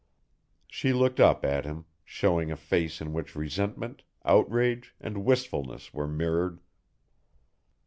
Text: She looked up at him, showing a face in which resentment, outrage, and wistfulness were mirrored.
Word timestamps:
She 0.65 0.93
looked 0.93 1.19
up 1.19 1.45
at 1.45 1.63
him, 1.63 1.85
showing 2.03 2.51
a 2.51 2.55
face 2.57 3.01
in 3.01 3.13
which 3.13 3.35
resentment, 3.35 4.01
outrage, 4.25 4.95
and 4.99 5.23
wistfulness 5.25 5.93
were 5.93 6.07
mirrored. 6.07 6.59